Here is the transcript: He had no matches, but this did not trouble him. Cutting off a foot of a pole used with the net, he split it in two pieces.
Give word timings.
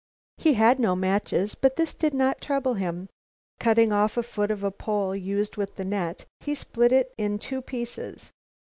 He 0.37 0.55
had 0.55 0.79
no 0.79 0.95
matches, 0.95 1.53
but 1.53 1.75
this 1.75 1.93
did 1.93 2.11
not 2.11 2.41
trouble 2.41 2.73
him. 2.73 3.07
Cutting 3.59 3.93
off 3.93 4.17
a 4.17 4.23
foot 4.23 4.49
of 4.49 4.63
a 4.63 4.71
pole 4.71 5.15
used 5.15 5.57
with 5.57 5.75
the 5.75 5.85
net, 5.85 6.25
he 6.39 6.55
split 6.55 6.91
it 6.91 7.13
in 7.19 7.37
two 7.37 7.61
pieces. 7.61 8.31